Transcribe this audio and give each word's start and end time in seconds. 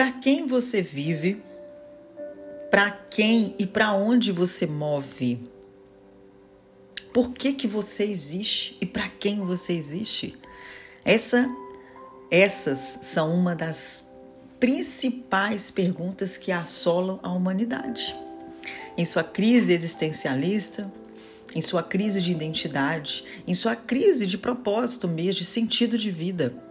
para 0.00 0.12
quem 0.12 0.46
você 0.46 0.80
vive, 0.80 1.42
para 2.70 2.90
quem 2.90 3.54
e 3.58 3.66
para 3.66 3.92
onde 3.92 4.32
você 4.32 4.64
move. 4.64 5.38
Por 7.12 7.34
que, 7.34 7.52
que 7.52 7.66
você 7.66 8.04
existe 8.04 8.78
e 8.80 8.86
para 8.86 9.10
quem 9.10 9.40
você 9.40 9.74
existe? 9.74 10.38
Essa, 11.04 11.46
essas 12.30 13.00
são 13.02 13.34
uma 13.34 13.54
das 13.54 14.10
principais 14.58 15.70
perguntas 15.70 16.38
que 16.38 16.50
assolam 16.50 17.20
a 17.22 17.30
humanidade. 17.30 18.16
Em 18.96 19.04
sua 19.04 19.22
crise 19.22 19.74
existencialista, 19.74 20.90
em 21.54 21.60
sua 21.60 21.82
crise 21.82 22.22
de 22.22 22.32
identidade, 22.32 23.22
em 23.46 23.52
sua 23.52 23.76
crise 23.76 24.26
de 24.26 24.38
propósito 24.38 25.06
mesmo, 25.06 25.40
de 25.40 25.44
sentido 25.44 25.98
de 25.98 26.10
vida. 26.10 26.69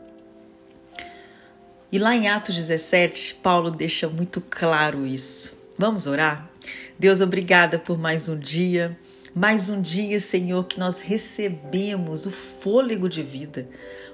E 1.91 1.97
lá 1.97 2.15
em 2.15 2.27
Atos 2.27 2.55
17, 2.55 3.39
Paulo 3.41 3.71
deixa 3.71 4.07
muito 4.07 4.39
claro 4.41 5.07
isso. 5.07 5.57
Vamos 5.75 6.05
orar? 6.05 6.47
Deus, 6.99 7.19
obrigada 7.19 7.79
por 7.79 7.97
mais 7.97 8.29
um 8.29 8.37
dia. 8.37 8.95
Mais 9.33 9.69
um 9.69 9.81
dia, 9.81 10.19
Senhor, 10.19 10.65
que 10.65 10.79
nós 10.79 10.99
recebemos 10.99 12.27
o 12.27 12.31
fôlego 12.31 13.09
de 13.09 13.23
vida. 13.23 13.67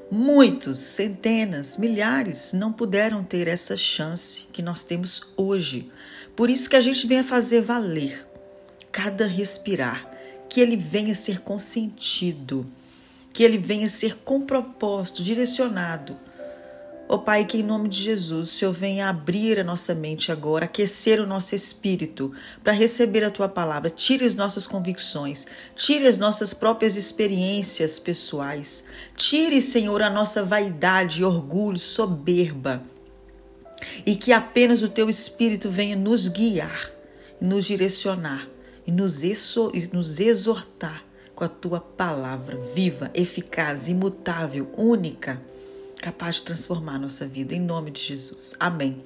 Muitos, 0.10 0.80
centenas, 0.80 1.78
milhares 1.78 2.54
não 2.54 2.72
puderam 2.72 3.26
ter 3.26 3.46
essa 3.46 3.76
chance 3.76 4.46
que 4.54 4.62
nós 4.62 4.86
temos 4.86 5.34
hoje. 5.36 5.92
Por 6.34 6.50
isso 6.50 6.70
que 6.70 6.78
a 6.78 6.82
gente 6.82 7.06
vem 7.06 7.20
a 7.20 7.24
fazer 7.26 7.62
valer 7.62 8.26
cada 8.90 9.28
respirar, 9.28 10.10
que 10.48 10.62
ele 10.62 10.78
venha 10.78 11.14
ser 11.14 11.42
consentido, 11.42 12.66
que 13.34 13.44
ele 13.44 13.58
venha 13.58 13.90
ser 13.90 14.16
com 14.24 14.40
propósito, 14.46 15.22
direcionado 15.22 16.18
Ó 17.08 17.16
oh, 17.16 17.20
Pai, 17.20 17.46
que 17.46 17.60
em 17.60 17.64
nome 17.64 17.88
de 17.88 18.02
Jesus, 18.02 18.50
o 18.50 18.52
Senhor 18.52 18.74
venha 18.74 19.08
abrir 19.08 19.60
a 19.60 19.64
nossa 19.64 19.94
mente 19.94 20.32
agora, 20.32 20.66
aquecer 20.66 21.22
o 21.22 21.28
nosso 21.28 21.54
espírito 21.54 22.34
para 22.64 22.74
receber 22.74 23.24
a 23.24 23.30
tua 23.30 23.48
palavra. 23.48 23.92
Tire 23.92 24.26
as 24.26 24.34
nossas 24.34 24.66
convicções, 24.66 25.46
tire 25.76 26.08
as 26.08 26.18
nossas 26.18 26.52
próprias 26.52 26.98
experiências 26.98 28.00
pessoais. 28.00 28.88
Tire, 29.16 29.62
Senhor, 29.62 30.02
a 30.02 30.10
nossa 30.10 30.42
vaidade, 30.42 31.24
orgulho, 31.24 31.78
soberba. 31.78 32.82
E 34.04 34.16
que 34.16 34.34
apenas 34.34 34.82
o 34.82 34.90
teu 34.90 35.08
espírito 35.08 35.70
venha 35.70 35.96
nos 35.96 36.28
guiar, 36.28 36.90
nos 37.40 37.66
direcionar 37.66 38.50
e 38.88 38.92
nos, 38.92 39.22
exortar 40.20 41.04
com 41.36 41.44
a 41.44 41.50
tua 41.50 41.80
palavra 41.80 42.58
viva, 42.74 43.12
eficaz, 43.14 43.88
imutável, 43.88 44.72
única 44.76 45.40
capaz 46.06 46.36
de 46.36 46.44
transformar 46.44 47.00
nossa 47.00 47.26
vida, 47.26 47.56
em 47.56 47.60
nome 47.60 47.90
de 47.90 48.00
Jesus. 48.00 48.54
Amém. 48.60 49.04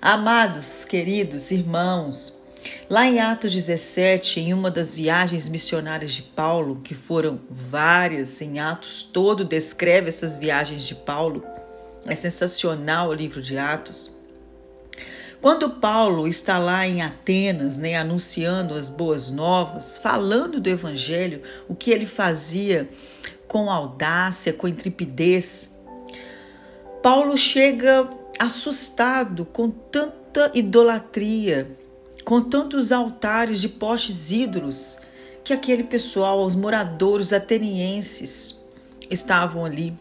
Amados, 0.00 0.84
queridos 0.84 1.50
irmãos, 1.50 2.40
lá 2.88 3.04
em 3.04 3.18
Atos 3.18 3.52
17, 3.52 4.38
em 4.38 4.54
uma 4.54 4.70
das 4.70 4.94
viagens 4.94 5.48
missionárias 5.48 6.12
de 6.12 6.22
Paulo, 6.22 6.80
que 6.84 6.94
foram 6.94 7.40
várias, 7.50 8.40
em 8.40 8.60
Atos 8.60 9.02
todo 9.02 9.44
descreve 9.44 10.10
essas 10.10 10.36
viagens 10.36 10.84
de 10.84 10.94
Paulo, 10.94 11.44
é 12.06 12.14
sensacional 12.14 13.08
o 13.08 13.14
livro 13.14 13.42
de 13.42 13.58
Atos. 13.58 14.08
Quando 15.40 15.70
Paulo 15.70 16.28
está 16.28 16.56
lá 16.56 16.86
em 16.86 17.02
Atenas, 17.02 17.78
né, 17.78 17.96
anunciando 17.96 18.74
as 18.74 18.88
boas 18.88 19.28
novas, 19.28 19.96
falando 19.96 20.60
do 20.60 20.70
evangelho, 20.70 21.42
o 21.68 21.74
que 21.74 21.90
ele 21.90 22.06
fazia 22.06 22.88
com 23.48 23.68
audácia, 23.68 24.52
com 24.52 24.68
intrepidez, 24.68 25.81
Paulo 27.02 27.36
chega 27.36 28.08
assustado 28.38 29.44
com 29.44 29.68
tanta 29.68 30.52
idolatria, 30.54 31.76
com 32.24 32.40
tantos 32.40 32.92
altares 32.92 33.60
de 33.60 33.68
postes 33.68 34.30
ídolos, 34.30 34.98
que 35.42 35.52
aquele 35.52 35.82
pessoal, 35.82 36.44
os 36.44 36.54
moradores 36.54 37.32
atenienses, 37.32 38.60
estavam 39.10 39.64
ali 39.64 39.98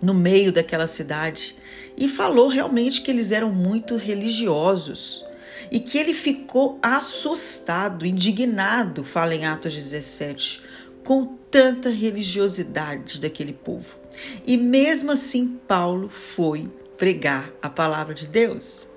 no 0.00 0.14
meio 0.14 0.52
daquela 0.52 0.86
cidade 0.86 1.56
e 1.96 2.08
falou 2.08 2.46
realmente 2.46 3.02
que 3.02 3.10
eles 3.10 3.32
eram 3.32 3.50
muito 3.50 3.96
religiosos 3.96 5.24
e 5.68 5.80
que 5.80 5.98
ele 5.98 6.14
ficou 6.14 6.78
assustado, 6.80 8.06
indignado, 8.06 9.02
fala 9.02 9.34
em 9.34 9.46
Atos 9.46 9.74
17, 9.74 10.62
com 11.02 11.26
tanta 11.50 11.90
religiosidade 11.90 13.18
daquele 13.20 13.52
povo. 13.52 14.03
E 14.46 14.56
mesmo 14.56 15.12
assim, 15.12 15.58
Paulo 15.66 16.08
foi 16.08 16.68
pregar 16.96 17.50
a 17.60 17.68
palavra 17.68 18.14
de 18.14 18.26
Deus. 18.26 18.88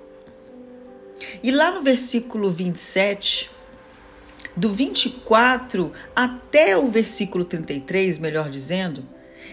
E 1.42 1.50
lá 1.50 1.70
no 1.70 1.82
versículo 1.82 2.50
27, 2.50 3.50
do 4.56 4.70
24 4.70 5.92
até 6.14 6.76
o 6.76 6.88
versículo 6.88 7.44
33, 7.44 8.18
melhor 8.18 8.50
dizendo, 8.50 9.04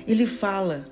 ele 0.07 0.25
fala 0.25 0.87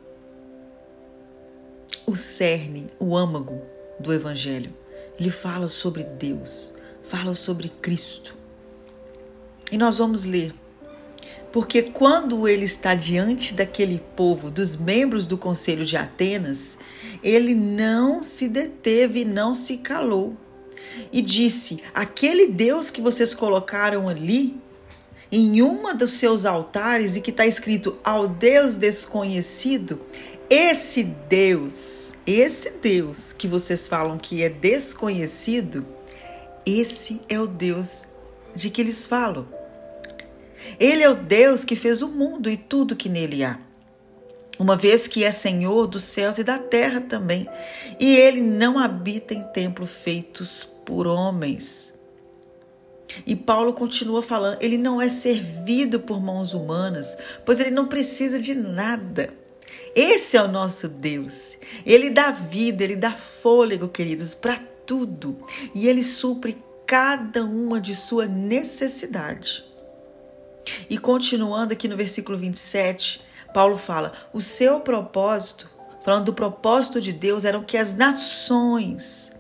o 2.06 2.16
cerne, 2.16 2.88
o 3.00 3.16
âmago 3.16 3.62
do 4.00 4.14
evangelho. 4.14 4.74
Ele 5.20 5.30
fala 5.30 5.68
sobre 5.68 6.04
Deus, 6.04 6.76
fala 7.04 7.36
sobre 7.36 7.70
Cristo. 7.70 8.36
E 9.72 9.78
nós 9.78 9.98
vamos 9.98 10.26
ler 10.26 10.54
porque 11.54 11.84
quando 11.84 12.48
ele 12.48 12.66
está 12.66 12.96
diante 12.96 13.54
daquele 13.54 14.02
povo, 14.16 14.50
dos 14.50 14.76
membros 14.76 15.28
do 15.28 15.38
Conselho 15.38 15.86
de 15.86 15.96
Atenas, 15.96 16.80
ele 17.22 17.54
não 17.54 18.24
se 18.24 18.50
deteve, 18.50 19.24
não 19.24 19.54
se 19.54 19.78
calou 19.78 20.36
e 21.12 21.22
disse: 21.22 21.84
Aquele 21.94 22.48
Deus 22.48 22.90
que 22.90 23.00
vocês 23.00 23.36
colocaram 23.36 24.10
ali 24.10 24.60
em 25.32 25.62
uma 25.62 25.94
dos 25.94 26.14
seus 26.14 26.44
altares 26.44 27.16
e 27.16 27.22
que 27.22 27.30
está 27.30 27.46
escrito 27.46 28.00
ao 28.04 28.28
Deus 28.28 28.76
desconhecido, 28.76 30.02
esse 30.50 31.04
Deus, 31.04 32.14
esse 32.26 32.72
Deus 32.82 33.32
que 33.32 33.48
vocês 33.48 33.88
falam 33.88 34.18
que 34.18 34.42
é 34.42 34.50
desconhecido, 34.50 35.86
esse 36.66 37.22
é 37.30 37.40
o 37.40 37.46
Deus 37.46 38.08
de 38.56 38.72
que 38.72 38.82
eles 38.82 39.06
falam. 39.06 39.63
Ele 40.80 41.04
é 41.04 41.10
o 41.10 41.16
Deus 41.16 41.64
que 41.66 41.76
fez 41.76 42.02
o 42.02 42.08
mundo 42.08 42.50
e 42.50 42.58
tudo 42.58 42.96
que 42.96 43.10
nele 43.10 43.44
há. 43.44 43.60
Uma 44.60 44.76
vez 44.76 45.08
que 45.08 45.24
é 45.24 45.32
Senhor 45.32 45.88
dos 45.88 46.04
céus 46.04 46.38
e 46.38 46.44
da 46.44 46.60
terra 46.60 47.02
também, 47.02 47.46
e 48.00 48.16
ele 48.16 48.42
não 48.42 48.78
habita 48.78 49.34
em 49.34 49.44
templos 49.52 49.90
feitos 49.90 50.64
por 50.86 51.08
homens. 51.08 51.94
E 53.26 53.36
Paulo 53.36 53.74
continua 53.74 54.22
falando, 54.22 54.62
ele 54.62 54.78
não 54.78 55.02
é 55.02 55.10
servido 55.10 56.00
por 56.00 56.22
mãos 56.22 56.54
humanas, 56.54 57.18
pois 57.46 57.60
ele 57.60 57.72
não 57.72 57.88
precisa 57.88 58.40
de 58.40 58.54
nada. 58.56 59.34
Esse 59.96 60.38
é 60.38 60.42
o 60.42 60.48
nosso 60.48 60.88
Deus. 60.88 61.58
Ele 61.86 62.10
dá 62.10 62.32
vida, 62.32 62.84
ele 62.84 62.96
dá 62.96 63.12
fôlego, 63.12 63.88
queridos, 63.88 64.34
para 64.34 64.58
tudo. 64.86 65.38
E 65.74 65.88
ele 65.88 66.04
supre 66.04 66.58
cada 66.86 67.44
uma 67.44 67.80
de 67.80 67.96
sua 67.96 68.26
necessidade. 68.26 69.64
E 70.90 70.98
continuando 70.98 71.74
aqui 71.74 71.88
no 71.88 71.98
versículo 71.98 72.38
27, 72.38 73.22
Paulo 73.54 73.78
fala: 73.78 74.14
o 74.34 74.42
seu 74.42 74.80
propósito, 74.80 75.70
falando 76.04 76.26
do 76.26 76.34
propósito 76.34 77.00
de 77.00 77.14
Deus, 77.14 77.46
eram 77.46 77.64
que 77.64 77.78
as 77.78 77.94
nações, 77.94 79.32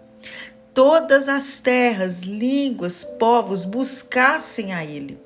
todas 0.74 1.28
as 1.28 1.60
terras, 1.60 2.22
línguas, 2.22 3.04
povos 3.04 3.66
buscassem 3.66 4.74
a 4.74 4.84
Ele. 4.84 5.18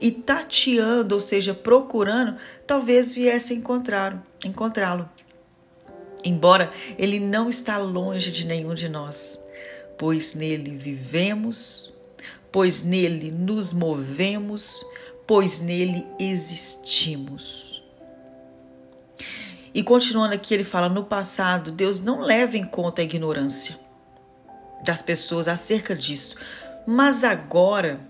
E 0.00 0.10
tateando, 0.10 1.14
ou 1.14 1.20
seja, 1.20 1.54
procurando, 1.54 2.36
talvez 2.66 3.12
viesse 3.12 3.54
encontrá-lo. 3.54 5.08
Embora 6.24 6.72
ele 6.98 7.20
não 7.20 7.50
está 7.50 7.76
longe 7.76 8.30
de 8.30 8.46
nenhum 8.46 8.74
de 8.74 8.88
nós, 8.88 9.38
pois 9.98 10.34
nele 10.34 10.76
vivemos, 10.76 11.92
pois 12.50 12.82
nele 12.82 13.30
nos 13.30 13.74
movemos, 13.74 14.84
pois 15.26 15.60
nele 15.60 16.06
existimos. 16.18 17.82
E 19.72 19.82
continuando 19.82 20.34
aqui, 20.34 20.54
ele 20.54 20.64
fala: 20.64 20.88
no 20.88 21.04
passado, 21.04 21.72
Deus 21.72 22.00
não 22.00 22.20
leva 22.20 22.56
em 22.56 22.64
conta 22.64 23.02
a 23.02 23.04
ignorância 23.04 23.78
das 24.84 25.02
pessoas 25.02 25.48
acerca 25.48 25.96
disso, 25.96 26.36
mas 26.86 27.24
agora, 27.24 28.00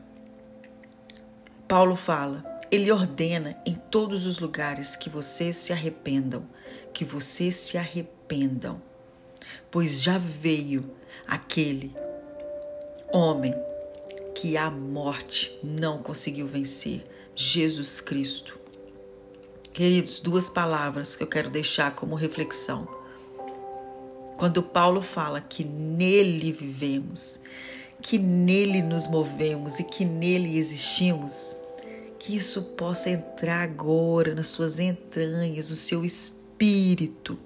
Paulo 1.69 1.95
fala, 1.95 2.45
ele 2.71 2.91
ordena 2.91 3.57
em 3.65 3.75
todos 3.75 4.27
os 4.27 4.41
lugares 4.41 4.97
que 4.97 5.09
vocês 5.09 5.57
se 5.57 5.73
arrependam, 5.73 6.45
que 6.93 7.05
vocês 7.05 7.55
se 7.55 7.79
arrependam, 7.79 8.83
pois 9.71 10.03
já 10.03 10.19
veio 10.19 10.91
aquele 11.27 11.95
homem 13.13 13.55
que 14.45 14.59
a 14.59 14.71
morte 14.71 15.59
não 15.65 16.03
conseguiu 16.03 16.47
vencer 16.47 17.03
Jesus 17.35 17.99
Cristo. 17.99 18.59
Queridos, 19.73 20.21
duas 20.21 20.51
palavras 20.51 21.17
que 21.17 21.23
eu 21.23 21.27
quero 21.27 21.49
deixar 21.49 21.95
como 21.95 22.15
reflexão. 22.15 22.87
Quando 24.37 24.63
Paulo 24.63 25.01
fala 25.01 25.41
que 25.41 25.65
nele 25.65 26.53
vivemos, 26.53 27.43
que 28.03 28.19
nele 28.19 28.83
nos 28.83 29.07
movemos 29.07 29.81
e 29.81 29.85
que 29.85 30.05
nele 30.05 30.59
existimos, 30.59 31.57
que 32.19 32.37
isso 32.37 32.61
possa 32.77 33.09
entrar 33.09 33.63
agora 33.63 34.35
nas 34.35 34.49
suas 34.49 34.79
entranhas, 34.79 35.71
no 35.71 35.77
seu 35.77 36.05
espírito, 36.05 37.39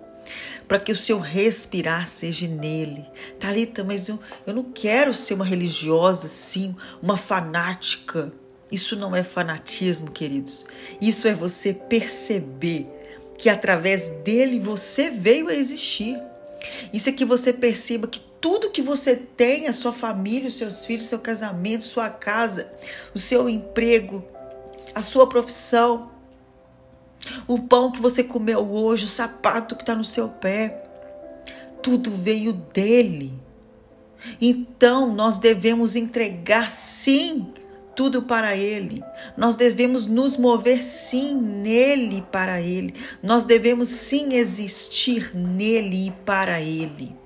para 0.67 0.79
que 0.79 0.93
o 0.93 0.97
seu 0.97 1.19
respirar 1.19 2.07
seja 2.07 2.47
nele. 2.47 3.07
Talita, 3.39 3.83
mas 3.83 4.09
eu, 4.09 4.19
eu 4.47 4.55
não 4.55 4.65
quero 4.65 5.15
ser 5.15 5.35
uma 5.35 5.45
religiosa, 5.45 6.29
sim, 6.29 6.75
uma 7.03 7.17
fanática. 7.17 8.33
Isso 8.71 8.97
não 8.97 9.17
é 9.17 9.25
fanatismo, 9.25 10.11
queridos. 10.11 10.67
Isso 11.01 11.27
é 11.27 11.35
você 11.35 11.73
perceber 11.73 12.87
que 13.39 13.49
através 13.49 14.09
dele 14.09 14.61
você 14.61 15.11
veio 15.11 15.49
a 15.49 15.55
existir. 15.55 16.21
Isso 16.93 17.09
é 17.09 17.13
que 17.13 17.25
você 17.25 17.53
perceba 17.53 18.07
que 18.07 18.21
tudo 18.41 18.71
que 18.71 18.83
você 18.83 19.17
tem, 19.17 19.69
a 19.69 19.73
sua 19.73 19.93
família, 19.93 20.49
os 20.49 20.59
seus 20.59 20.85
filhos, 20.85 21.07
seu 21.07 21.19
casamento, 21.19 21.85
sua 21.85 22.11
casa, 22.11 22.71
o 23.15 23.19
seu 23.19 23.49
emprego, 23.49 24.25
a 24.95 25.03
sua 25.03 25.27
profissão, 25.29 26.11
o 27.47 27.59
pão 27.59 27.91
que 27.91 28.01
você 28.01 28.23
comeu 28.23 28.61
hoje, 28.71 29.07
o 29.07 29.09
sapato 29.09 29.75
que 29.75 29.83
está 29.83 29.95
no 29.95 30.05
seu 30.05 30.29
pé, 30.29 30.85
tudo 31.83 32.11
veio 32.11 32.53
dele. 32.53 33.33
Então 34.41 35.13
nós 35.13 35.39
devemos 35.39 35.97
entregar 35.97 36.71
sim 36.71 37.53
tudo 37.95 38.23
para 38.23 38.57
Ele. 38.57 39.03
Nós 39.37 39.57
devemos 39.57 40.07
nos 40.07 40.37
mover 40.37 40.83
sim 40.85 41.35
nele 41.35 42.25
para 42.31 42.61
Ele. 42.61 42.95
Nós 43.23 43.45
devemos 43.45 43.89
sim 43.89 44.35
existir 44.35 45.37
nele 45.37 46.07
e 46.07 46.11
para 46.25 46.61
Ele. 46.61 47.17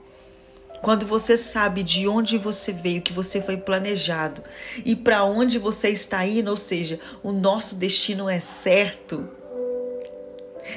Quando 0.80 1.06
você 1.06 1.36
sabe 1.36 1.82
de 1.82 2.08
onde 2.08 2.38
você 2.38 2.72
veio, 2.72 3.02
que 3.02 3.12
você 3.12 3.40
foi 3.40 3.56
planejado 3.56 4.42
e 4.84 4.96
para 4.96 5.22
onde 5.24 5.58
você 5.58 5.90
está 5.90 6.26
indo, 6.26 6.50
ou 6.50 6.56
seja, 6.56 6.98
o 7.22 7.32
nosso 7.32 7.76
destino 7.76 8.28
é 8.28 8.40
certo. 8.40 9.28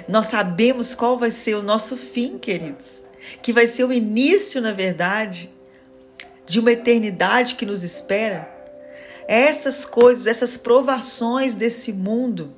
Nós 0.08 0.28
sabemos 0.28 0.94
qual 0.94 1.18
vai 1.18 1.32
ser 1.32 1.56
o 1.56 1.64
nosso 1.64 1.96
fim, 1.96 2.38
queridos, 2.38 3.04
que 3.42 3.54
vai 3.54 3.68
ser 3.68 3.84
o 3.84 3.94
início, 3.94 4.62
na 4.62 4.72
verdade, 4.72 5.50
de 6.46 6.60
uma 6.60 6.72
eternidade 6.72 7.56
que 7.56 7.66
nos 7.66 7.84
espera 7.84 8.54
essas 9.28 9.86
coisas, 9.86 10.28
essas 10.28 10.56
provações 10.56 11.54
desse 11.54 11.92
mundo, 11.92 12.54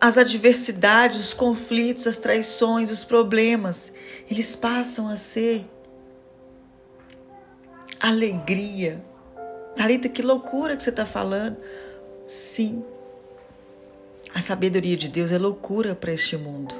as 0.00 0.18
adversidades, 0.18 1.18
os 1.18 1.32
conflitos, 1.32 2.06
as 2.06 2.18
traições, 2.18 2.90
os 2.90 3.04
problemas, 3.04 3.92
eles 4.30 4.54
passam 4.54 5.08
a 5.08 5.16
ser 5.16 5.64
alegria. 7.98 9.02
Talita, 9.74 10.08
que 10.08 10.20
loucura 10.20 10.76
que 10.76 10.82
você 10.82 10.90
está 10.90 11.06
falando. 11.06 11.56
Sim, 12.26 12.84
a 14.34 14.40
sabedoria 14.40 14.96
de 14.96 15.08
Deus 15.08 15.30
é 15.30 15.38
loucura 15.38 15.94
para 15.94 16.12
este 16.12 16.36
mundo. 16.36 16.74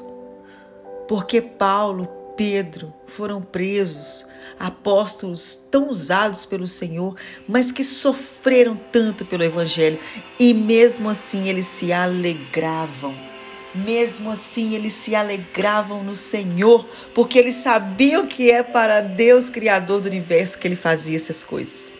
Porque 1.06 1.40
Paulo, 1.40 2.08
Pedro 2.36 2.92
foram 3.06 3.40
presos, 3.40 4.26
apóstolos 4.58 5.54
tão 5.70 5.88
usados 5.88 6.44
pelo 6.44 6.66
Senhor, 6.66 7.16
mas 7.46 7.70
que 7.70 7.84
sofreram 7.84 8.76
tanto 8.90 9.24
pelo 9.24 9.44
Evangelho 9.44 10.00
e 10.38 10.52
mesmo 10.52 11.08
assim 11.08 11.48
eles 11.48 11.66
se 11.66 11.92
alegravam. 11.92 13.14
Mesmo 13.72 14.30
assim, 14.30 14.72
eles 14.74 14.92
se 14.92 15.16
alegravam 15.16 16.04
no 16.04 16.14
Senhor, 16.14 16.86
porque 17.12 17.36
eles 17.36 17.56
sabiam 17.56 18.24
que 18.24 18.48
é 18.48 18.62
para 18.62 19.00
Deus, 19.00 19.50
Criador 19.50 20.00
do 20.00 20.08
universo, 20.08 20.60
que 20.60 20.68
ele 20.68 20.76
fazia 20.76 21.16
essas 21.16 21.42
coisas. 21.42 21.90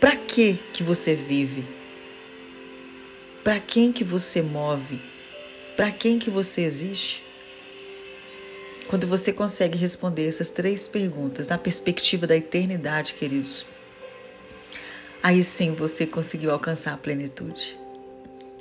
Para 0.00 0.16
que 0.16 0.58
que 0.72 0.82
você 0.82 1.14
vive? 1.14 1.62
Para 3.46 3.60
quem 3.60 3.92
que 3.92 4.02
você 4.02 4.42
move? 4.42 5.00
Para 5.76 5.92
quem 5.92 6.18
que 6.18 6.28
você 6.28 6.62
existe? 6.62 7.22
Quando 8.88 9.06
você 9.06 9.32
consegue 9.32 9.78
responder 9.78 10.26
essas 10.26 10.50
três 10.50 10.88
perguntas 10.88 11.46
na 11.46 11.56
perspectiva 11.56 12.26
da 12.26 12.36
eternidade, 12.36 13.14
queridos, 13.14 13.64
aí 15.22 15.44
sim 15.44 15.76
você 15.76 16.04
conseguiu 16.04 16.50
alcançar 16.50 16.94
a 16.94 16.96
plenitude. 16.96 17.78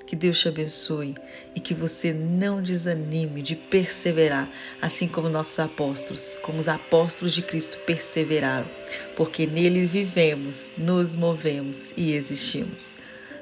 Que 0.05 0.15
Deus 0.15 0.39
te 0.39 0.49
abençoe 0.49 1.15
e 1.55 1.59
que 1.59 1.73
você 1.73 2.13
não 2.13 2.61
desanime 2.61 3.41
de 3.41 3.55
perseverar, 3.55 4.47
assim 4.79 5.07
como 5.07 5.29
nossos 5.29 5.57
apóstolos, 5.57 6.37
como 6.43 6.59
os 6.59 6.67
apóstolos 6.67 7.33
de 7.33 7.41
Cristo 7.41 7.79
perseveraram, 7.87 8.69
porque 9.17 9.47
nele 9.47 9.87
vivemos, 9.87 10.69
nos 10.77 11.15
movemos 11.15 11.91
e 11.97 12.13
existimos. 12.13 12.93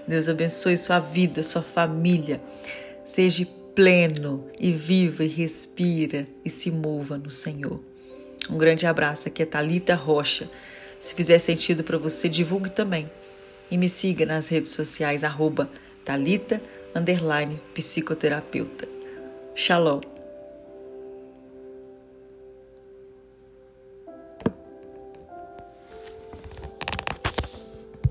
Deus 0.08 0.28
abençoe 0.28 0.78
sua 0.78 1.00
vida, 1.00 1.44
sua 1.44 1.62
família. 1.62 2.42
Seja 3.06 3.48
pleno 3.74 4.48
e 4.60 4.72
viva 4.72 5.24
e 5.24 5.28
respira 5.28 6.28
e 6.44 6.50
se 6.50 6.70
mova 6.70 7.18
no 7.18 7.30
Senhor. 7.30 7.80
Um 8.50 8.58
grande 8.58 8.86
abraço, 8.86 9.28
aqui 9.28 9.44
é 9.44 9.46
Talita 9.46 9.96
Rocha. 9.96 10.50
Se 11.00 11.16
fizer 11.16 11.40
sentido 11.40 11.84
para 11.84 11.98
você, 11.98 12.30
divulgue 12.30 12.70
também. 12.70 13.10
E 13.72 13.78
me 13.78 13.90
siga 13.90 14.26
nas 14.26 14.50
redes 14.50 14.72
sociais, 14.72 15.24
arroba 15.24 15.70
Thalita, 16.06 16.62
underline, 16.96 17.60
psicoterapeuta. 17.74 18.88
Shalom. 19.56 20.13